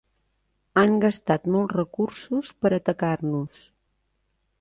[0.83, 3.59] Han gastat molts recursos per atacar-nos.